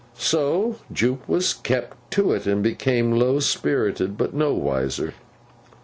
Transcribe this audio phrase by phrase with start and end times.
[0.17, 5.13] So Jupe was kept to it, and became low spirited, but no wiser.